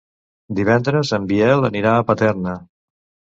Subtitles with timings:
[0.59, 2.57] Divendres en Biel anirà a Paterna.